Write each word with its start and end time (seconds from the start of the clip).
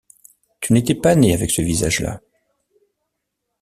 Tu 0.61 0.73
n’étais 0.73 0.95
pas 0.95 1.13
né 1.13 1.31
avec 1.31 1.51
ce 1.51 1.61
visage-là. 1.61 2.21